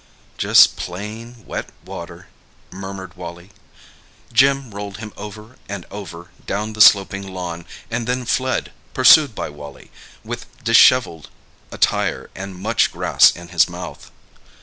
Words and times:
"Just 0.39 0.77
plain, 0.77 1.45
wet 1.45 1.69
water," 1.85 2.27
murmured 2.71 3.15
Wally. 3.15 3.51
Jim 4.33 4.71
rolled 4.73 4.97
him 4.97 5.13
over 5.15 5.57
and 5.69 5.85
over 5.91 6.31
down 6.47 6.73
the 6.73 6.81
sloping 6.81 7.21
lawn, 7.31 7.65
and 7.91 8.07
then 8.07 8.25
fled, 8.25 8.71
pursued 8.95 9.35
by 9.35 9.47
Wally 9.51 9.91
with 10.23 10.47
dishevelled 10.63 11.29
attire 11.71 12.31
and 12.33 12.55
much 12.55 12.91
grass 12.91 13.29
in 13.29 13.49
his 13.49 13.69
mouth. 13.69 14.09